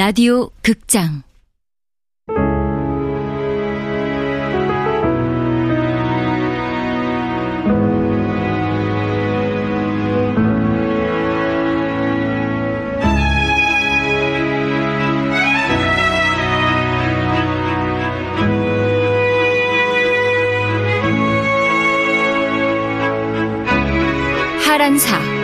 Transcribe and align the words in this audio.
라디오 0.00 0.48
극장. 0.62 1.22
하란사 24.64 25.39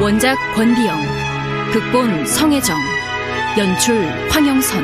원작 0.00 0.34
권비영, 0.54 0.98
극본 1.72 2.24
성혜정, 2.24 2.74
연출 3.58 4.02
황영선, 4.30 4.82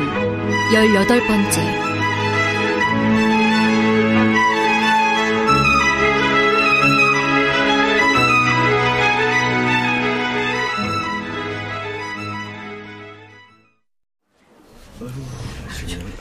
열여덟 0.75 1.27
번째. 1.27 1.87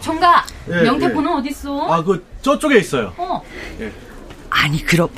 정가 0.01 0.45
예, 0.69 0.83
명태포는 0.83 1.31
예. 1.45 1.49
어딨어? 1.49 1.91
아, 1.91 2.01
그 2.01 2.25
저쪽에 2.41 2.77
있어요. 2.77 3.13
어. 3.17 3.41
예. 3.81 3.91
아니 4.49 4.81
그럼 4.85 5.09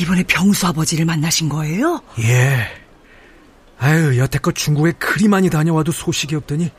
이번에 0.00 0.22
병수 0.22 0.66
아버지를 0.66 1.04
만나신 1.04 1.50
거예요? 1.50 2.00
예. 2.20 2.87
아유, 3.78 4.18
여태껏 4.18 4.54
중국에 4.54 4.92
그리 4.92 5.28
많이 5.28 5.48
다녀와도 5.50 5.92
소식이 5.92 6.34
없더니 6.34 6.70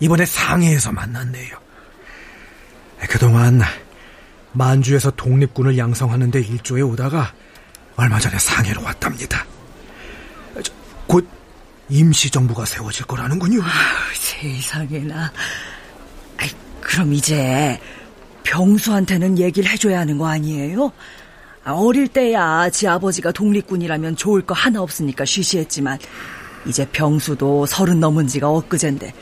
이번에 0.00 0.26
상해에서 0.26 0.92
만났네요. 0.92 1.56
그동안 3.08 3.62
만주에서 4.52 5.12
독립군을 5.12 5.78
양성하는데 5.78 6.40
일조에 6.40 6.82
오다가 6.82 7.32
얼마 7.96 8.18
전에 8.18 8.38
상해로 8.38 8.82
왔답니다. 8.82 9.44
곧 11.06 11.26
임시정부가 11.88 12.64
세워질 12.64 13.06
거라는군요. 13.06 13.62
아, 13.62 13.68
세상에나. 14.14 15.32
아이, 16.36 16.50
그럼 16.80 17.12
이제 17.14 17.78
병수한테는 18.44 19.38
얘기를 19.38 19.70
해줘야 19.70 20.00
하는 20.00 20.18
거 20.18 20.26
아니에요? 20.26 20.92
아, 21.66 21.72
어릴 21.72 22.06
때야 22.06 22.70
지 22.70 22.86
아버지가 22.86 23.32
독립군이라면 23.32 24.14
좋을 24.14 24.42
거 24.42 24.54
하나 24.54 24.80
없으니까 24.82 25.24
쉬쉬했지만 25.24 25.98
이제 26.64 26.86
병수도 26.92 27.66
서른 27.66 27.98
넘은 27.98 28.28
지가 28.28 28.48
엊그젠데. 28.48 29.12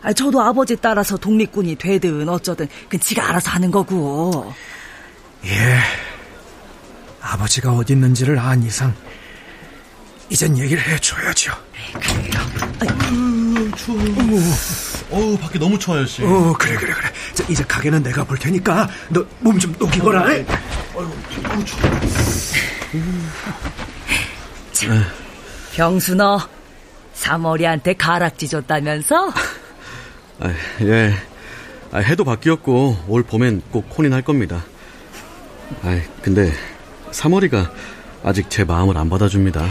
아, 0.00 0.12
저도 0.14 0.40
아버지 0.40 0.74
따라서 0.76 1.18
독립군이 1.18 1.76
되든 1.76 2.26
어쩌든 2.30 2.66
그 2.88 2.98
지가 2.98 3.28
알아서 3.28 3.50
하는 3.50 3.70
거고. 3.70 4.54
예. 5.44 5.78
아버지가 7.20 7.74
어디 7.74 7.92
있는지를 7.92 8.38
안 8.38 8.62
이상 8.62 8.94
이젠 10.30 10.56
얘기를 10.56 10.82
해줘야죠. 10.82 11.52
그래요. 11.92 12.40
아유, 12.80 13.70
추워 13.76 13.98
어우 15.12 15.36
밖에 15.38 15.58
너무 15.58 15.78
추워요 15.78 16.06
씨. 16.06 16.22
어 16.24 16.54
그래 16.58 16.74
그래 16.76 16.92
그래 16.94 17.08
자, 17.34 17.44
이제 17.48 17.62
가게는 17.64 18.02
내가 18.02 18.24
볼 18.24 18.38
테니까 18.38 18.88
너 19.10 19.24
몸 19.40 19.58
좀 19.58 19.74
녹이거라 19.78 20.20
어, 20.22 20.24
아유, 20.24 21.64
추워. 21.64 21.82
자, 24.72 24.86
병수 25.74 26.14
너 26.14 26.40
사머리한테 27.14 27.94
가락지 27.94 28.48
줬다면서? 28.48 29.30
아, 30.40 30.52
예. 30.82 31.14
아, 31.92 31.98
해도 31.98 32.24
바뀌었고 32.24 33.04
올 33.06 33.22
봄엔 33.22 33.62
꼭 33.70 33.86
혼인 33.96 34.12
할 34.12 34.22
겁니다. 34.22 34.64
아, 35.82 36.00
근데 36.22 36.52
사머리가 37.10 37.70
아직 38.24 38.48
제 38.50 38.64
마음을 38.64 38.96
안 38.96 39.08
받아줍니다. 39.10 39.66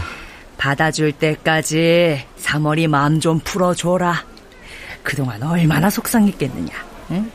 받아줄 0.56 1.12
때까지 1.12 2.24
사머리 2.36 2.86
마음 2.86 3.18
좀 3.20 3.40
풀어줘라. 3.40 4.24
그동안 5.02 5.42
얼마나 5.42 5.90
속상했겠느냐. 5.90 6.72
응? 7.10 7.30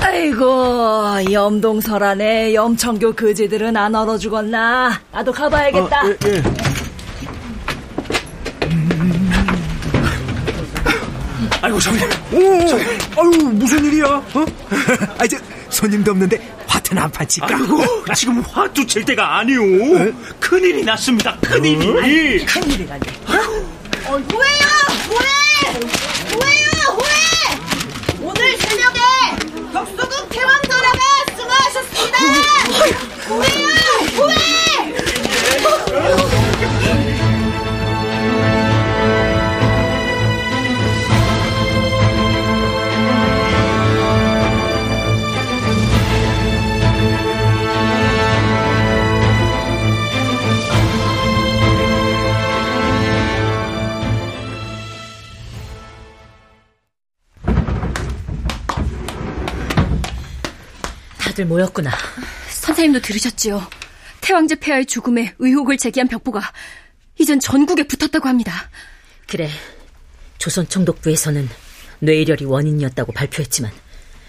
아이고 0.00 1.32
염동설 1.32 2.02
안에 2.02 2.54
염청교 2.54 3.14
그지들은 3.14 3.76
안 3.76 3.94
얼어 3.94 4.18
죽었나? 4.18 5.00
나도 5.12 5.32
가봐야겠다. 5.32 6.00
아, 6.00 6.06
예, 6.06 6.16
예. 6.28 6.42
아이고 11.62 11.80
저기, 11.80 11.98
저기, 12.68 12.84
아유 13.16 13.30
무슨 13.52 13.84
일이야? 13.86 14.04
어? 14.06 14.44
아 15.18 15.24
이제 15.24 15.38
손님도 15.70 16.10
없는데 16.10 16.38
화투는 16.66 17.02
안 17.02 17.10
팔칠까? 17.10 17.54
아이고 17.56 17.82
지금 18.14 18.40
화투 18.40 18.86
칠 18.86 19.04
때가 19.04 19.38
아니오. 19.38 19.62
큰일이 20.38 20.84
났습니다. 20.84 21.36
큰일이. 21.40 21.88
어? 21.88 22.46
큰일이라니. 22.46 23.02
어, 24.06 24.10
뭐예요? 24.10 24.24
뭐해? 24.30 24.48
다들 61.44 61.46
모였구나. 61.46 61.90
선생님도 62.50 63.00
들으셨지요. 63.00 63.62
태왕제 64.20 64.56
폐하의 64.56 64.86
죽음에 64.86 65.34
의혹을 65.38 65.76
제기한 65.76 66.08
벽보가 66.08 66.40
이젠 67.18 67.38
전국에 67.38 67.84
붙었다고 67.84 68.28
합니다. 68.28 68.70
그래. 69.28 69.48
조선 70.38 70.68
총독부에서는 70.68 71.48
뇌일혈이 72.00 72.44
원인이었다고 72.44 73.12
발표했지만 73.12 73.70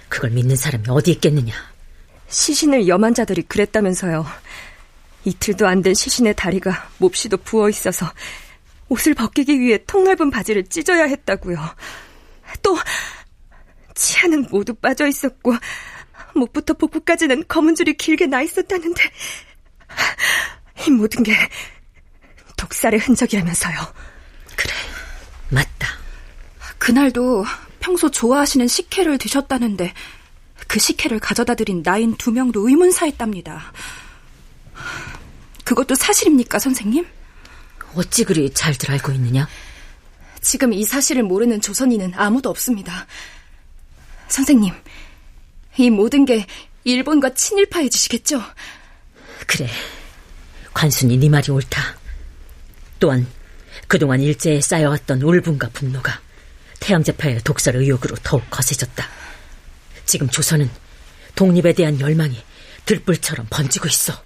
그걸 0.10 0.30
믿는 0.32 0.56
사람이 0.56 0.86
어디 0.90 1.12
있겠느냐. 1.12 1.54
시신을 2.28 2.88
염한 2.88 3.14
자들이 3.14 3.44
그랬다면서요. 3.44 4.26
이틀도 5.24 5.68
안 5.68 5.82
된 5.82 5.94
시신의 5.94 6.36
다리가 6.36 6.90
몹시도 7.00 7.38
부어 7.38 7.70
있어서 7.70 8.12
옷을 8.90 9.16
벗기기 9.16 9.60
위해 9.60 9.80
통넓은 9.88 10.30
바지를 10.30 10.66
찢어야 10.68 11.06
했다고요. 11.06 11.58
또 12.62 12.78
치아는 13.96 14.48
모두 14.52 14.74
빠져 14.76 15.08
있었고 15.08 15.56
목부터 16.36 16.74
복부까지는 16.74 17.46
검은 17.48 17.76
줄이 17.76 17.94
길게 17.94 18.28
나 18.28 18.42
있었다는데 18.42 19.02
이 20.86 20.92
모든 20.92 21.24
게 21.24 21.34
독살의 22.58 23.00
흔적이라면서요. 23.00 23.76
그래, 24.56 24.74
맞다. 25.50 25.88
그날도 26.78 27.46
평소 27.80 28.10
좋아하시는 28.12 28.68
식혜를 28.68 29.18
드셨다는데 29.18 29.94
그 30.68 30.80
식혜를 30.80 31.20
가져다 31.20 31.56
드린 31.56 31.84
나인 31.84 32.16
두 32.16 32.32
명도 32.32 32.68
의문사했답니다. 32.68 33.72
그것도 35.64 35.96
사실입니까, 35.96 36.60
선생님? 36.60 37.06
어찌 37.96 38.24
그리 38.24 38.54
잘들 38.54 38.92
알고 38.92 39.12
있느냐? 39.14 39.48
지금 40.42 40.74
이 40.74 40.84
사실을 40.84 41.24
모르는 41.24 41.62
조선인은 41.62 42.14
아무도 42.16 42.50
없습니다. 42.50 43.08
선생님, 44.28 44.74
이 45.78 45.90
모든 45.90 46.26
게 46.26 46.46
일본과 46.84 47.34
친일파의 47.34 47.90
짓이겠죠? 47.90 48.42
그래. 49.48 49.68
관순이 50.74 51.18
네 51.18 51.30
말이 51.30 51.52
옳다. 51.52 51.98
또한 53.00 53.28
그동안 53.88 54.22
일제에 54.22 54.62
쌓여왔던 54.62 55.22
울분과 55.22 55.70
분노가 55.70 56.20
태양제파의 56.80 57.42
독설 57.44 57.76
의혹으로 57.78 58.16
더욱 58.24 58.44
거세졌다. 58.50 59.08
지금 60.06 60.30
조선은 60.30 60.70
독립에 61.36 61.74
대한 61.74 62.00
열망이 62.00 62.42
들불처럼 62.86 63.48
번지고 63.50 63.88
있어. 63.88 64.26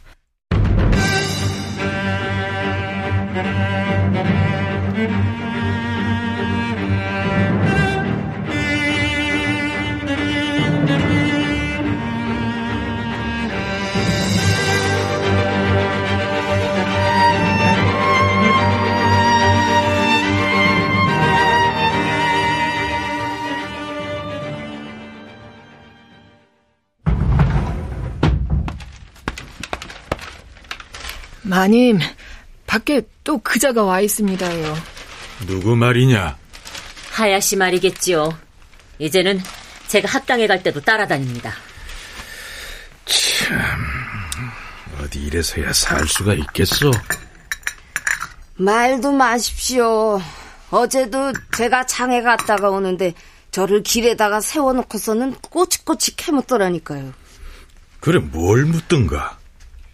마님, 31.70 32.00
밖에 32.66 33.04
또 33.24 33.38
그자가 33.38 33.84
와 33.84 34.02
있습니다요. 34.02 34.76
누구 35.46 35.76
말이냐? 35.76 36.36
하야시 37.12 37.58
말이겠지요. 37.58 38.36
이제는 38.98 39.40
제가 39.88 40.10
학당에 40.10 40.48
갈 40.48 40.64
때도 40.64 40.82
따라다닙니다. 40.82 41.54
참, 43.06 43.60
어디 45.00 45.20
이래서야 45.22 45.72
살 45.74 46.08
수가 46.08 46.34
있겠어? 46.34 46.90
말도 48.56 49.12
마십시오. 49.12 50.20
어제도 50.72 51.32
제가 51.56 51.86
장에 51.86 52.24
갔다가 52.24 52.72
오는데 52.72 53.14
저를 53.52 53.84
길에다가 53.84 54.42
세워놓고서는 54.42 55.36
꼬치꼬치 55.50 56.16
캐묻더라니까요. 56.16 57.14
그래 58.00 58.20
뭘 58.20 58.66
묻든가? 58.66 59.39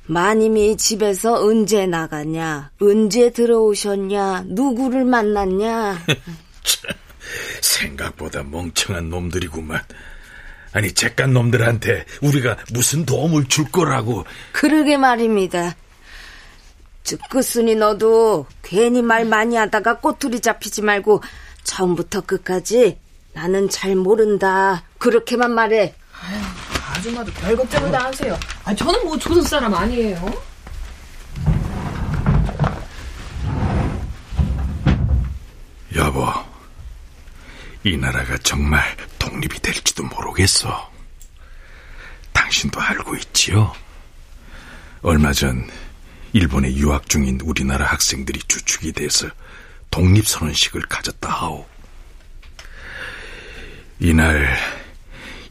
마님이 0.08 0.78
집에서 0.78 1.34
언제 1.34 1.88
나갔냐, 1.88 2.72
언제 2.80 3.32
들어오셨냐, 3.32 4.44
누구를 4.48 5.04
만났냐. 5.04 6.00
생각보다 7.62 8.44
멍청한 8.44 9.10
놈들이구만. 9.10 9.82
아니 10.74 10.92
잭간 10.92 11.34
놈들한테 11.34 12.06
우리가 12.22 12.58
무슨 12.74 13.06
도움을 13.06 13.46
줄 13.46 13.72
거라고. 13.72 14.26
그러게 14.52 14.98
말입니다. 14.98 15.76
즉그순이 17.04 17.76
너도 17.76 18.46
괜히 18.62 19.02
말 19.02 19.26
많이 19.26 19.56
하다가 19.56 20.00
꼬투리 20.00 20.42
잡히지 20.42 20.82
말고 20.82 21.24
처음부터 21.64 22.22
끝까지 22.22 23.00
나는 23.34 23.70
잘 23.70 23.96
모른다. 23.96 24.84
그렇게만 24.98 25.52
말해. 25.52 25.96
아줌마도 27.06 27.32
별 27.34 27.56
걱정을 27.56 27.92
다 27.92 28.06
하세요. 28.06 28.38
아, 28.64 28.74
저는 28.74 29.06
뭐 29.06 29.18
조선 29.18 29.44
사람 29.44 29.74
아니에요. 29.74 30.44
여보, 35.96 36.28
이 37.84 37.96
나라가 37.96 38.38
정말 38.40 38.84
독립이 39.20 39.60
될지도 39.60 40.04
모르겠어. 40.04 40.92
당신도 42.34 42.82
알고 42.82 43.16
있지요? 43.18 43.74
얼마 45.02 45.32
전 45.32 45.70
일본에 46.34 46.74
유학 46.74 47.08
중인 47.08 47.40
우리나라 47.44 47.86
학생들이 47.86 48.40
주축이 48.48 48.92
돼서 48.94 49.28
독립선언식을 49.92 50.82
가졌다 50.88 51.30
하오. 51.30 51.66
이날 54.00 54.58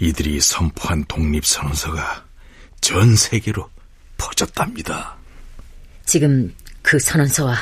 이들이 0.05 0.39
선포한 0.39 1.07
독립선언서가 1.07 2.27
전 2.83 3.17
세계로 3.17 3.71
퍼졌답니다. 4.19 5.17
지금 6.05 6.55
그 6.83 6.99
선언서와 6.99 7.57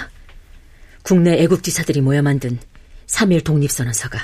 국내 1.05 1.41
애국지사들이 1.45 2.01
모여 2.01 2.21
만든 2.21 2.59
3일 3.07 3.45
독립선언서가 3.45 4.19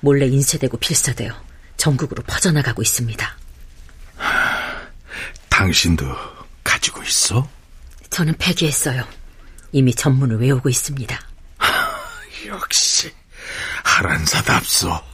몰래 0.00 0.26
인쇄되고 0.28 0.78
필사되어 0.78 1.30
전국으로 1.76 2.22
퍼져나가고 2.22 2.80
있습니다. 2.80 3.36
당신도 5.50 6.06
가지고 6.64 7.02
있어? 7.02 7.46
저는 8.08 8.34
폐기했어요. 8.38 9.06
이미 9.72 9.94
전문을 9.94 10.38
외우고 10.40 10.70
있습니다. 10.70 11.20
역시 12.46 13.12
하란사답소. 13.84 15.11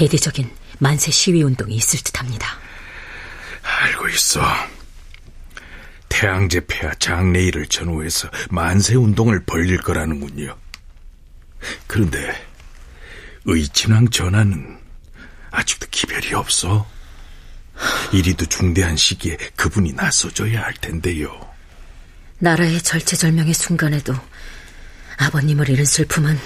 곧 0.00 0.06
대대적인 0.06 0.50
만세 0.78 1.10
시위 1.10 1.42
운동이 1.42 1.74
있을 1.74 2.00
듯합니다. 2.00 2.58
알고 3.62 4.08
있어. 4.08 4.40
태양제 6.08 6.60
폐하 6.66 6.94
장례일을 6.94 7.66
전후해서 7.66 8.30
만세 8.48 8.94
운동을 8.94 9.44
벌릴 9.44 9.76
거라는군요. 9.78 10.56
그런데 11.86 12.46
의친왕 13.44 14.08
전하는 14.08 14.78
아직도 15.50 15.86
기별이 15.90 16.32
없어. 16.32 16.88
이리도 18.12 18.46
중대한 18.46 18.96
시기에 18.96 19.36
그분이 19.54 19.92
나서줘야 19.92 20.62
할 20.62 20.72
텐데요. 20.74 21.38
나라의 22.38 22.80
절체절명의 22.80 23.52
순간에도 23.52 24.14
아버님을 25.18 25.68
잃은 25.68 25.84
슬픔은 25.84 26.38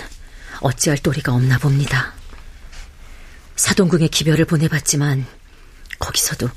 어찌할 0.61 0.99
도리가 0.99 1.33
없나 1.33 1.59
봅니다. 1.59 2.15
사동궁에 3.57 4.09
기별을 4.09 4.45
보내봤지만 4.45 5.27
거기서도 5.99 6.51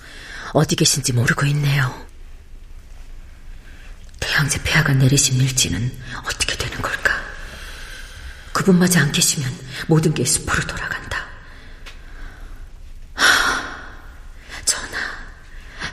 어디 0.54 0.76
계신지 0.76 1.14
모르고 1.14 1.46
있네요. 1.48 2.08
태양제 4.20 4.64
폐하가 4.64 4.94
내리신 4.94 5.40
일지는 5.40 5.92
어떻게 6.26 6.58
되는 6.58 6.82
걸까? 6.82 7.22
그분마저 8.54 9.00
안 9.00 9.12
계시면 9.12 9.52
모든 9.88 10.14
게 10.14 10.26
숲으로 10.26 10.66
돌아간다. 10.66 11.26
하, 13.14 13.26
전하, 14.66 14.98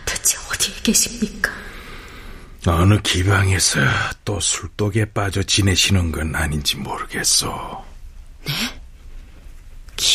대체 0.07 0.39
어디에 0.51 0.75
계십니까? 0.83 1.53
어느 2.67 2.99
기방에서 3.03 3.81
또 4.25 4.41
술독에 4.41 5.13
빠져 5.13 5.43
지내시는 5.43 6.13
건 6.13 6.35
아닌지 6.35 6.77
모르겠어. 6.77 7.94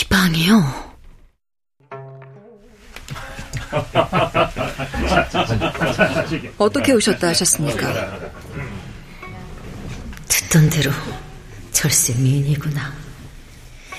네? 0.10 0.18
기방이요? 0.30 0.90
어떻게 6.58 6.92
오셨다 6.94 7.28
하셨습니까? 7.30 8.20
듣던 10.28 10.70
대로 10.70 10.92
절세 11.72 12.14
미인이구나. 12.16 12.94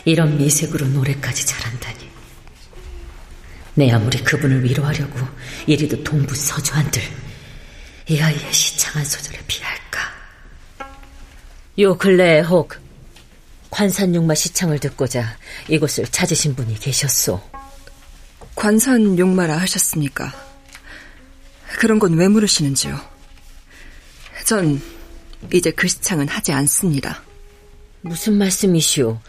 이런 0.05 0.37
미색으로 0.37 0.87
노래까지 0.89 1.47
잘한다니. 1.47 2.11
내 3.75 3.91
아무리 3.93 4.19
그분을 4.19 4.65
위로하려고 4.65 5.21
이리도 5.67 6.03
동부 6.03 6.35
서주 6.35 6.75
한들 6.75 7.01
이 8.09 8.21
아이의 8.21 8.53
시창한 8.53 9.05
소절에 9.05 9.39
비할까. 9.47 10.13
요 11.79 11.97
근래에 11.97 12.41
혹 12.41 12.75
관산육마 13.71 14.35
시창을 14.35 14.79
듣고자 14.81 15.37
이곳을 15.69 16.07
찾으신 16.07 16.55
분이 16.57 16.79
계셨소. 16.81 17.41
관산육마라 18.57 19.57
하셨습니까? 19.59 20.33
그런 21.79 21.99
건 21.99 22.15
왜 22.15 22.29
물으시는지요? 22.29 23.01
전 24.45 24.83
이제 25.53 25.71
그 25.71 25.87
시창은 25.89 26.29
하지 26.29 26.53
않습니다. 26.53 27.23
무슨 28.03 28.35
말씀이시오? 28.35 29.21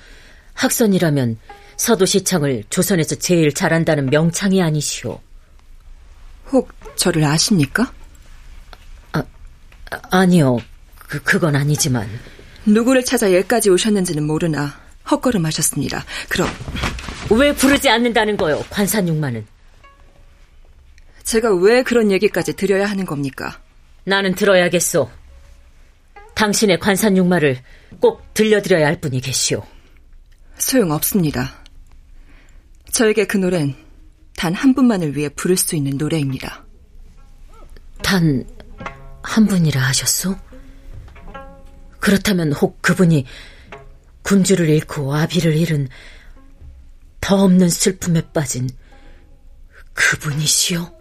학선이라면 0.53 1.37
서도 1.77 2.05
시창을 2.05 2.63
조선에서 2.69 3.15
제일 3.15 3.53
잘한다는 3.53 4.07
명창이 4.07 4.61
아니시오. 4.61 5.21
혹 6.51 6.69
저를 6.97 7.23
아십니까? 7.23 7.93
아, 9.13 9.23
아니요. 10.09 10.57
그, 10.97 11.21
그건 11.23 11.55
아니지만. 11.55 12.09
누구를 12.65 13.03
찾아 13.03 13.33
여기까지 13.33 13.69
오셨는지는 13.69 14.25
모르나 14.25 14.79
헛걸음하셨습니다. 15.09 16.05
그럼 16.29 16.49
왜 17.31 17.53
부르지 17.53 17.89
않는다는 17.89 18.37
거요, 18.37 18.63
관산육마는? 18.69 19.45
제가 21.23 21.53
왜 21.55 21.83
그런 21.83 22.11
얘기까지 22.11 22.53
드려야 22.53 22.85
하는 22.87 23.05
겁니까? 23.05 23.59
나는 24.03 24.35
들어야겠소. 24.35 25.09
당신의 26.35 26.79
관산육마를 26.79 27.59
꼭 27.99 28.33
들려드려야 28.33 28.85
할 28.87 28.99
분이 28.99 29.21
계시오. 29.21 29.63
소용없습니다. 30.57 31.53
저에게 32.91 33.25
그 33.25 33.37
노래는 33.37 33.75
단 34.35 34.53
한 34.53 34.73
분만을 34.73 35.15
위해 35.15 35.29
부를 35.29 35.55
수 35.57 35.75
있는 35.75 35.97
노래입니다. 35.97 36.65
단 38.01 38.45
한 39.23 39.45
분이라 39.45 39.79
하셨소? 39.79 40.35
그렇다면 42.01 42.51
혹 42.51 42.81
그분이 42.81 43.25
군주를 44.23 44.67
잃고 44.67 45.15
아비를 45.15 45.55
잃은 45.55 45.87
더 47.21 47.43
없는 47.43 47.69
슬픔에 47.69 48.21
빠진 48.33 48.69
그분이시오? 49.93 50.99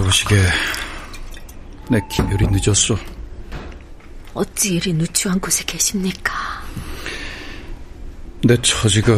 어서 0.00 0.02
오시게. 0.06 0.34
내 1.90 2.00
기별이 2.08 2.46
늦었어. 2.50 2.96
어찌 4.34 4.74
이리 4.76 4.92
누추한 4.92 5.40
곳에 5.40 5.64
계십니까? 5.64 6.32
내 8.42 8.56
처지가 8.62 9.16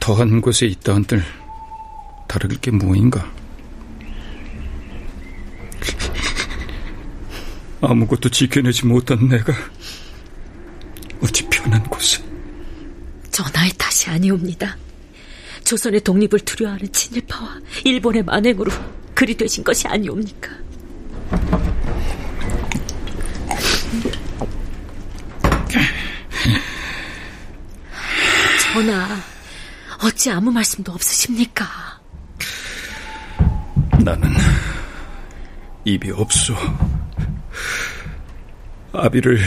더한 0.00 0.40
곳에 0.40 0.66
있다 0.66 0.94
한들 0.94 1.22
다를 2.26 2.50
게 2.60 2.70
뭐인가? 2.70 3.30
아무것도 7.82 8.30
지켜내지 8.30 8.86
못한 8.86 9.28
내가 9.28 9.52
어찌 11.20 11.46
편한 11.48 11.82
곳에 11.84 12.22
전하의 13.30 13.72
탓이 13.76 14.08
아니옵니다. 14.10 14.76
조선의 15.64 16.00
독립을 16.00 16.40
두려워하는 16.40 16.90
친일파와 16.92 17.60
일본의 17.84 18.22
만행으로 18.22 18.70
그리 19.18 19.36
되신 19.36 19.64
것이 19.64 19.88
아니옵니까? 19.88 20.48
전하, 28.62 29.08
어찌 30.04 30.30
아무 30.30 30.52
말씀도 30.52 30.92
없으십니까? 30.92 31.66
나는 34.04 34.32
입이 35.84 36.12
없소. 36.12 36.54
아비를 38.92 39.40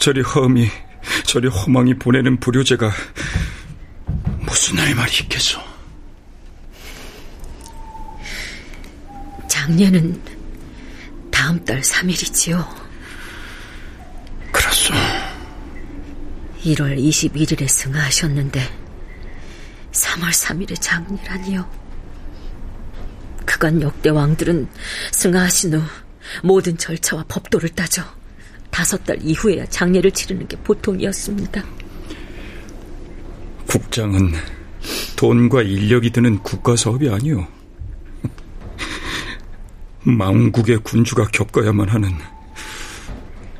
저리 0.00 0.20
험이 0.20 0.68
저리 1.24 1.46
허망이 1.46 1.94
보내는 1.94 2.40
불효제가 2.40 2.90
무슨 4.40 4.78
할 4.80 4.96
말이 4.96 5.12
있겠소? 5.22 5.71
장례는 9.62 10.20
다음 11.30 11.64
달 11.64 11.80
3일이지요. 11.80 12.66
그렇소. 14.50 14.92
1월 16.64 16.98
21일에 16.98 17.68
승하하셨는데 17.68 18.60
3월 19.92 20.32
3일에 20.32 20.80
장례라니요. 20.80 21.70
그간 23.46 23.80
역대 23.82 24.10
왕들은 24.10 24.66
승하하신 25.12 25.74
후 25.74 25.82
모든 26.42 26.76
절차와 26.76 27.24
법도를 27.28 27.68
따져 27.68 28.02
다섯 28.70 29.04
달 29.04 29.16
이후에야 29.22 29.66
장례를 29.66 30.10
치르는 30.10 30.48
게 30.48 30.56
보통이었습니다. 30.56 31.62
국장은 33.68 34.32
돈과 35.14 35.62
인력이 35.62 36.10
드는 36.10 36.40
국가 36.40 36.74
사업이 36.74 37.08
아니오. 37.08 37.61
망국의 40.04 40.78
군주가 40.78 41.26
겪어야만 41.28 41.88
하는 41.88 42.12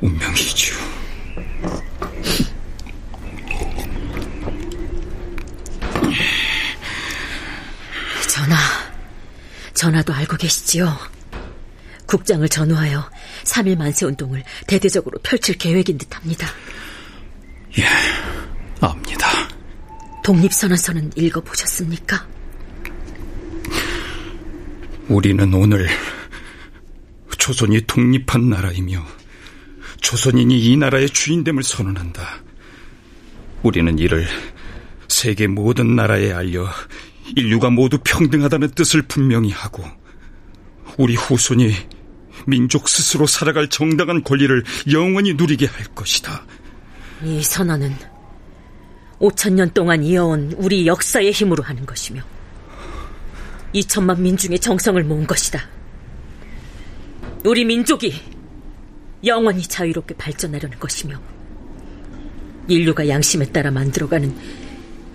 운명이죠. 0.01 0.75
전하, 8.29 8.57
전하도 9.75 10.13
알고 10.13 10.37
계시지요? 10.37 10.97
국장을 12.07 12.47
전후하여 12.49 13.09
3일 13.45 13.79
만세 13.79 14.05
운동을 14.07 14.43
대대적으로 14.67 15.19
펼칠 15.23 15.57
계획인 15.57 15.97
듯합니다. 15.99 16.49
예, 17.79 17.87
압니다. 18.81 19.29
독립선언서는 20.25 21.13
읽어보셨습니까? 21.17 22.27
우리는 25.09 25.55
오늘 25.55 25.89
조선이 27.43 27.81
독립한 27.89 28.51
나라이며 28.51 29.05
조선인이 30.01 30.61
이 30.61 30.77
나라의 30.77 31.11
주인됨을 31.11 31.65
선언한다. 31.65 32.41
우리는 33.65 33.99
이를 33.99 34.29
세계 35.09 35.49
모든 35.49 35.97
나라에 35.97 36.33
알려 36.33 36.69
인류가 37.35 37.69
모두 37.71 37.99
평등하다는 38.05 38.71
뜻을 38.77 39.03
분명히 39.03 39.51
하고 39.51 39.83
우리 40.99 41.17
후손이 41.17 41.75
민족 42.47 42.89
스스로 42.89 43.27
살아갈 43.27 43.69
정당한 43.69 44.23
권리를 44.23 44.63
영원히 44.93 45.35
누리게 45.35 45.67
할 45.67 45.87
것이다. 45.97 46.47
이 47.25 47.43
선언은 47.43 47.93
5천 49.19 49.55
년 49.55 49.69
동안 49.75 50.05
이어온 50.05 50.55
우리 50.59 50.87
역사의 50.87 51.33
힘으로 51.33 51.65
하는 51.65 51.85
것이며 51.87 52.23
2천만 53.75 54.21
민중의 54.21 54.61
정성을 54.61 55.03
모은 55.03 55.27
것이다. 55.27 55.82
우리 57.45 57.65
민족이 57.65 58.15
영원히 59.25 59.63
자유롭게 59.63 60.15
발전하려는 60.15 60.79
것이며 60.79 61.21
인류가 62.69 63.09
양심에 63.09 63.47
따라 63.47 63.71
만들어가는 63.71 64.37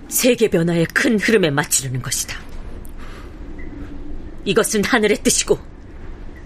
세계 0.10 0.50
변화의 0.50 0.86
큰 0.88 1.20
흐름에 1.20 1.50
맞추려는 1.50 2.02
것이다. 2.02 2.38
이것은 4.46 4.84
하늘의 4.84 5.24
뜻이고 5.24 5.60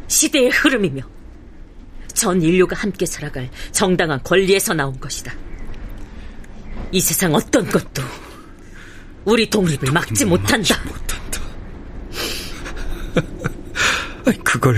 시대의 0.07 0.49
흐름이며 0.49 1.01
전 2.13 2.41
인류가 2.41 2.75
함께 2.75 3.05
살아갈 3.05 3.49
정당한 3.71 4.21
권리에서 4.23 4.73
나온 4.73 4.99
것이다. 4.99 5.33
이 6.91 6.99
세상 6.99 7.33
어떤 7.33 7.67
것도 7.69 8.03
우리 9.25 9.49
독립을 9.49 9.91
막지 9.91 10.25
못한다. 10.25 10.75
못한다. 10.83 11.41
그걸 14.43 14.77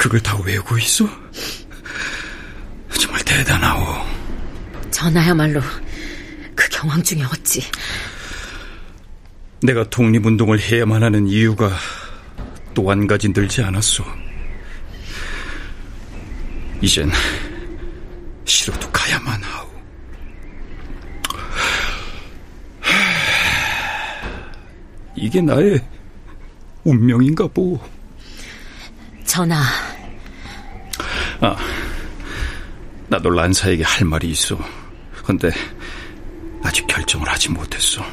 그걸 0.00 0.18
다 0.20 0.34
외우고 0.42 0.78
있어? 0.78 1.04
정말 2.98 3.22
대단하오. 3.22 4.06
전하야말로 4.90 5.60
그 6.54 6.66
경황 6.70 7.02
중에 7.02 7.22
어찌 7.24 7.62
내가 9.62 9.84
독립운동을 9.90 10.58
해야만 10.58 11.02
하는 11.02 11.26
이유가 11.28 11.70
또 12.72 12.88
한 12.90 13.06
가지 13.06 13.28
늘지 13.28 13.62
않았소. 13.62 14.02
이젠 16.80 17.10
싫어도 18.46 18.90
가야만 18.90 19.42
하오. 19.42 19.68
이게 25.14 25.42
나의 25.42 25.78
운명인가 26.84 27.46
보. 27.48 27.78
전하. 29.26 29.89
아, 31.40 31.56
나도 33.08 33.30
란사에게 33.30 33.82
할 33.82 34.06
말이 34.06 34.30
있어. 34.30 34.58
근데 35.24 35.50
아직 36.62 36.86
결정을 36.86 37.28
하지 37.28 37.48
못했어. 37.50 38.04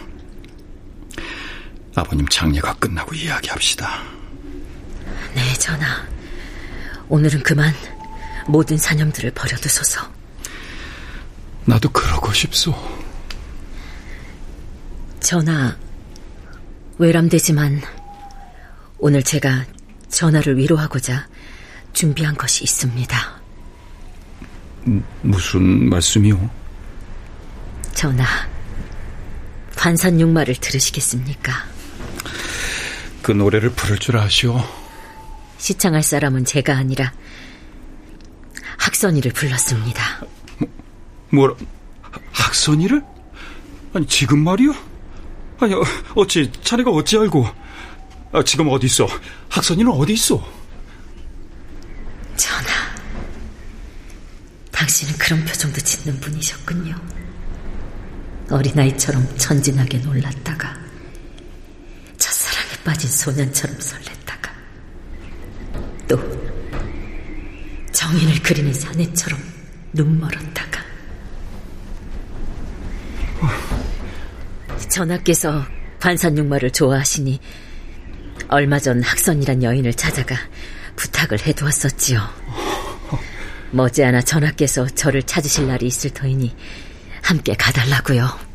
아버님 1.96 2.27
장례가 2.27 2.75
끝나고 2.75 3.13
이야기합시다. 3.15 4.03
네, 5.36 5.53
전하. 5.55 6.07
오늘은 7.10 7.43
그만 7.43 7.74
모든 8.48 8.77
사념들을 8.77 9.31
버려두소서. 9.31 10.10
나도 11.65 11.89
그러고 11.89 12.31
싶소. 12.31 12.74
전하, 15.19 15.75
외람되지만 16.98 17.81
오늘 19.00 19.22
제가 19.22 19.65
전하를 20.07 20.57
위로하고자 20.57 21.27
준비한 21.94 22.36
것이 22.36 22.63
있습니다. 22.63 23.17
무슨 25.22 25.89
말씀이요? 25.89 26.50
전하, 27.94 28.25
환산육마를 29.75 30.56
들으시겠습니까? 30.56 31.53
그 33.22 33.32
노래를 33.32 33.72
부를 33.72 33.98
줄 33.98 34.17
아시오? 34.17 34.63
시창할 35.58 36.03
사람은 36.03 36.46
제가 36.46 36.77
아니라 36.77 37.12
학선이를 38.77 39.34
불렀습니다. 39.34 40.01
뭐, 40.60 40.70
뭐라? 41.32 41.56
학선이를? 42.32 43.03
아니 43.94 44.06
지금 44.08 44.39
말이요? 44.39 44.74
아니 45.60 45.74
어찌 46.15 46.51
자네가 46.63 46.91
어찌 46.91 47.17
알고? 47.17 47.48
아, 48.32 48.44
지금 48.44 48.67
어디 48.70 48.86
있어? 48.86 49.08
학선이는 49.50 49.91
어디 49.91 50.13
있어? 50.13 50.46
전하, 52.36 52.70
당신은 54.97 55.17
그런 55.19 55.45
표정도 55.45 55.79
짓는 55.79 56.19
분이셨군요. 56.19 56.95
어린아이처럼 58.49 59.37
천진하게 59.37 59.99
놀랐다가 59.99 60.75
첫사랑에 62.17 62.83
빠진 62.83 63.07
소년처럼 63.07 63.77
설렜다가 63.77 64.49
또 66.07 66.17
정인을 67.91 68.41
그리는 68.41 68.73
사내처럼 68.73 69.39
눈멀었다가 69.93 70.81
전하께서 74.89 75.63
관산육마를 75.99 76.71
좋아하시니 76.71 77.39
얼마 78.47 78.79
전 78.79 79.03
학선이란 79.03 79.61
여인을 79.61 79.93
찾아가 79.93 80.35
부탁을 80.95 81.45
해두었었지요. 81.45 82.46
머지않아 83.71 84.21
전하께서 84.21 84.88
저를 84.88 85.24
찾으실 85.24 85.67
날이 85.67 85.88
있을 85.88 86.12
터이니 86.12 86.55
함께 87.21 87.53
가달라고요. 87.53 88.46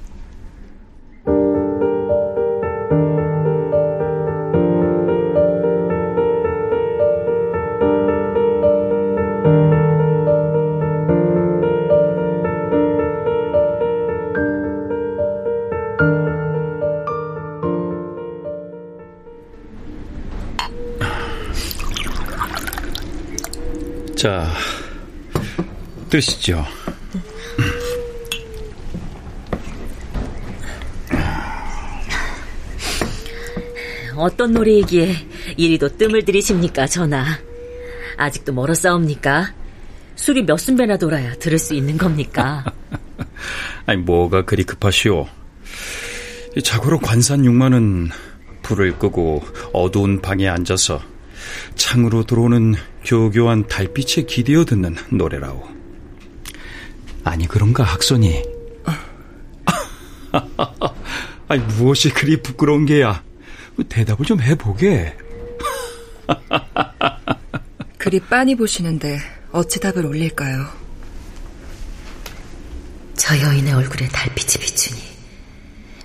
드시죠. 26.12 26.62
어떤 34.14 34.52
놀이이기에 34.52 35.16
이리도 35.56 35.96
뜸을 35.96 36.26
들이십니까, 36.26 36.86
전하? 36.86 37.24
아직도 38.18 38.52
멀었사옵니까? 38.52 39.54
술이 40.16 40.44
몇 40.44 40.58
순배나 40.58 40.98
돌아야 40.98 41.34
들을 41.36 41.58
수 41.58 41.72
있는 41.72 41.96
겁니까? 41.96 42.62
아니, 43.86 44.02
뭐가 44.02 44.44
그리 44.44 44.64
급하시오? 44.64 45.26
자고로 46.62 46.98
관산 46.98 47.42
육마는 47.46 48.10
불을 48.60 48.98
끄고 48.98 49.42
어두운 49.72 50.20
방에 50.20 50.46
앉아서 50.46 51.00
창으로 51.74 52.24
들어오는 52.24 52.74
교교한 53.02 53.66
달빛에 53.66 54.24
기대어 54.24 54.66
듣는 54.66 54.94
노래라오. 55.10 55.81
아니, 57.24 57.46
그런가, 57.46 57.84
학선이? 57.84 58.42
아니, 61.48 61.62
무엇이 61.62 62.10
그리 62.10 62.42
부끄러운 62.42 62.86
게야? 62.86 63.22
대답을 63.88 64.26
좀 64.26 64.40
해보게. 64.40 65.16
그리 67.98 68.20
빤히 68.20 68.54
보시는데 68.56 69.20
어찌 69.52 69.78
답을 69.80 70.04
올릴까요? 70.06 70.66
저 73.14 73.38
여인의 73.38 73.72
얼굴에 73.74 74.08
달빛이 74.08 74.64
비추니 74.64 75.00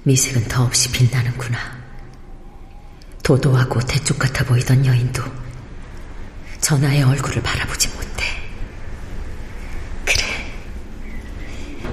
미색은 0.03 0.47
더없이 0.47 0.91
빛나는구나. 0.91 1.57
도도하고 3.23 3.79
대쪽 3.81 4.19
같아 4.19 4.45
보이던 4.45 4.85
여인도 4.85 5.23
전하의 6.61 7.03
얼굴을 7.03 7.41
바라보지 7.41 7.87
못해. 7.89 8.25
그래, 10.05 10.23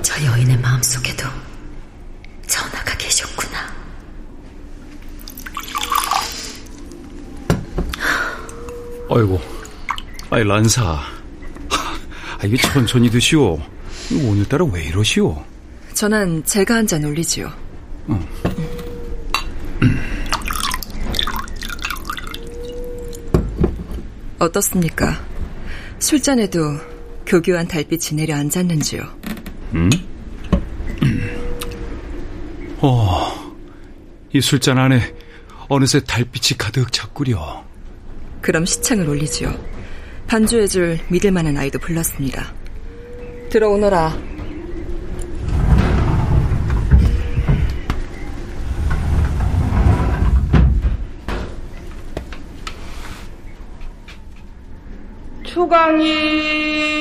저 0.02 0.22
여인의 0.24 0.58
마음 0.58 0.80
속에도 0.94 1.24
전하가 2.46 2.96
계셨구나. 2.96 3.58
아이고, 9.10 9.40
아이 10.30 10.44
란사. 10.44 10.82
아, 11.70 12.44
이게 12.44 12.56
천천히 12.56 13.10
드시오. 13.10 13.58
오늘따라 14.24 14.64
왜 14.66 14.84
이러시오? 14.84 15.44
전한 15.94 16.44
제가 16.44 16.74
한 16.76 16.86
잔 16.86 17.04
올리지요. 17.04 17.52
응. 18.10 18.26
어떻습니까? 24.38 25.20
술잔에도 25.98 26.78
교교한 27.26 27.66
달빛이 27.66 28.16
내려 28.20 28.36
앉았는지요? 28.36 29.02
음? 29.74 29.90
어, 32.86 33.32
이 34.34 34.42
술잔 34.42 34.76
안에 34.76 35.00
어느새 35.68 36.00
달빛이 36.00 36.58
가득 36.58 36.92
찼구려. 36.92 37.64
그럼 38.42 38.66
시창을 38.66 39.08
올리지요. 39.08 39.54
반주해줄 40.26 40.98
믿을 41.08 41.30
만한 41.30 41.56
아이도 41.56 41.78
불렀습니다. 41.78 42.52
들어오너라. 43.48 44.34
과연 55.74 56.93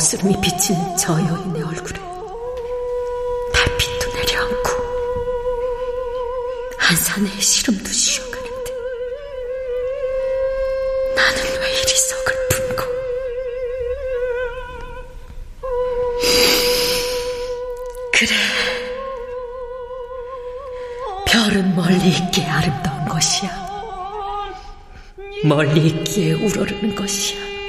어스름이 0.00 0.40
비치는 0.40 0.96
저 0.96 1.12
여인의 1.12 1.62
얼굴에 1.62 2.00
달빛도 3.52 4.12
내려앉고 4.14 4.70
한산의 6.78 7.38
시름도 7.38 7.92
쉬어가는데 7.92 8.72
나는 11.14 11.42
왜 11.60 11.80
이리 11.80 11.94
서글픈고 11.94 12.84
그래. 18.14 18.34
별은 21.26 21.76
멀리 21.76 22.08
있기에 22.08 22.46
아름다운 22.46 23.04
것이야. 23.06 23.50
멀리 25.44 25.88
있기에 25.88 26.32
우러르는 26.32 26.94
것이야 26.94 27.59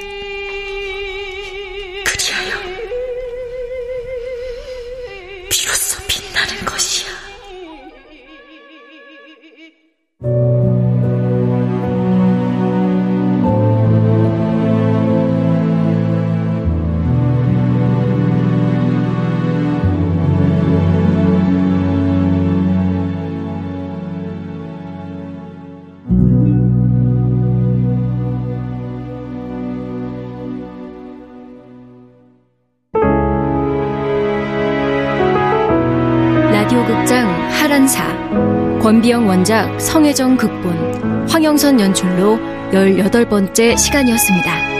권비영 38.91 39.25
원작 39.25 39.79
성혜정 39.79 40.35
극본 40.35 41.25
황영선 41.29 41.79
연출로 41.79 42.37
18번째 42.73 43.77
시간이었습니다. 43.77 44.70